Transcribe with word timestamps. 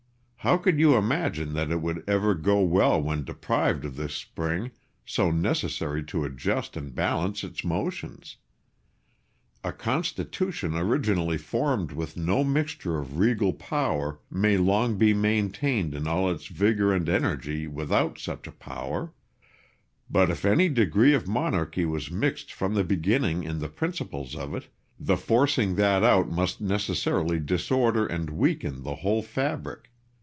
How 0.43 0.57
could 0.57 0.79
you 0.79 0.95
imagine 0.95 1.53
that 1.53 1.69
it 1.69 1.83
would 1.83 2.03
ever 2.09 2.33
go 2.33 2.61
well 2.63 2.99
when 2.99 3.23
deprived 3.23 3.85
of 3.85 3.95
this 3.95 4.15
spring, 4.15 4.71
so 5.05 5.29
necessary 5.29 6.03
to 6.05 6.25
adjust 6.25 6.75
and 6.75 6.95
balance 6.95 7.43
its 7.43 7.63
motions? 7.63 8.37
A 9.63 9.71
constitution 9.71 10.73
originally 10.75 11.37
formed 11.37 11.91
with 11.91 12.17
no 12.17 12.43
mixture 12.43 12.97
of 12.97 13.19
regal 13.19 13.53
power 13.53 14.17
may 14.31 14.57
long 14.57 14.97
be 14.97 15.13
maintained 15.13 15.93
in 15.93 16.07
all 16.07 16.31
its 16.31 16.47
vigour 16.47 16.91
and 16.91 17.07
energy 17.07 17.67
without 17.67 18.17
such 18.17 18.47
a 18.47 18.51
power; 18.51 19.13
but 20.09 20.31
if 20.31 20.43
any 20.43 20.69
degree 20.69 21.13
of 21.13 21.27
monarchy 21.27 21.85
was 21.85 22.09
mixed 22.09 22.51
from 22.51 22.73
the 22.73 22.83
beginning 22.83 23.43
in 23.43 23.59
the 23.59 23.69
principles 23.69 24.35
of 24.35 24.55
it, 24.55 24.69
the 24.99 25.17
forcing 25.17 25.75
that 25.75 26.03
out 26.03 26.29
must 26.31 26.59
necessarily 26.59 27.39
disorder 27.39 28.07
and 28.07 28.31
weaken 28.31 28.81
the 28.81 28.95
whole 28.95 29.21
fabric. 29.21 29.89